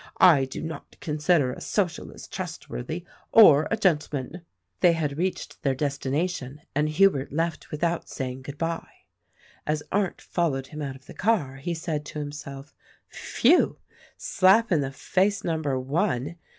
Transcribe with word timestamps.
I 0.17 0.45
do 0.45 0.63
not 0.63 0.99
consider 0.99 1.53
a 1.53 1.61
Socialist 1.61 2.33
trustworthy 2.33 3.05
or 3.31 3.67
a 3.69 3.77
gentleman." 3.77 4.41
They 4.79 4.93
had 4.93 5.15
reached 5.15 5.61
their 5.61 5.75
destination, 5.75 6.61
and 6.73 6.89
Hubert 6.89 7.31
left 7.31 7.69
without 7.69 8.09
saying 8.09 8.41
good 8.41 8.57
bye. 8.57 8.93
As 9.67 9.83
Arndt 9.91 10.19
followed 10.19 10.65
him 10.65 10.81
out 10.81 10.95
of 10.95 11.05
the 11.05 11.13
car 11.13 11.57
he 11.57 11.75
said 11.75 12.03
to 12.07 12.19
him 12.19 12.31
self, 12.31 12.73
"Phew! 13.09 13.77
Slap 14.17 14.71
in 14.71 14.81
the 14.81 14.91
face 14.91 15.43
number 15.43 15.79
one. 15.79 16.35